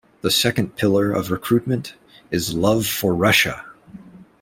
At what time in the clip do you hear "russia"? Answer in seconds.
3.13-3.63